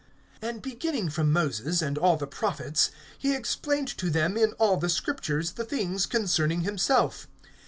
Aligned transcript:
(27)And 0.41 0.61
beginning 0.63 1.09
from 1.09 1.31
Moses, 1.31 1.79
and 1.79 1.95
all 1.95 2.17
the 2.17 2.25
prophets, 2.25 2.89
he 3.19 3.35
explained 3.35 3.87
to 3.99 4.09
them 4.09 4.35
in 4.35 4.53
all 4.53 4.77
the 4.77 4.89
Scriptures 4.89 5.51
the 5.51 5.63
things 5.63 6.07
concerning 6.07 6.61
himself. 6.61 7.27